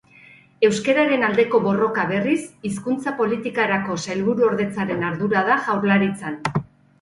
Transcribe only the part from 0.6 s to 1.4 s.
Euskararen